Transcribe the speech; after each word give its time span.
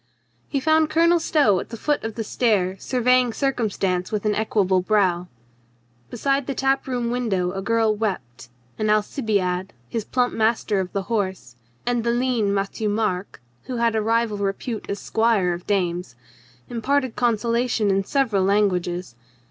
He 0.49 0.59
found 0.59 0.89
Colonel 0.89 1.19
Stow 1.19 1.59
at 1.59 1.69
the 1.69 1.77
foot 1.77 2.03
of 2.03 2.15
the 2.15 2.23
stair 2.23 2.75
sur 2.79 3.01
veying 3.03 3.33
circumstance 3.35 4.11
with 4.11 4.25
equable 4.25 4.81
brow. 4.81 5.27
Beside 6.09 6.47
the 6.47 6.55
tap 6.55 6.87
room 6.87 7.11
window 7.11 7.51
a 7.51 7.61
girl 7.61 7.95
wept, 7.95 8.49
and 8.79 8.89
Alcibiade, 8.89 9.73
his 9.89 10.03
plump 10.03 10.33
master 10.33 10.79
of 10.79 10.91
the 10.91 11.03
horse, 11.03 11.55
and 11.85 12.03
the 12.03 12.09
lean 12.09 12.51
Matthieu 12.51 12.89
Marc 12.89 13.41
(who 13.65 13.75
had 13.77 13.95
a 13.95 14.01
rival 14.01 14.37
repute 14.39 14.87
as 14.89 14.97
squire 14.97 15.53
of 15.53 15.67
dames) 15.67 16.15
imparted 16.67 17.15
consolation 17.15 17.91
in 17.91 18.03
several 18.03 18.43
languages. 18.43 19.13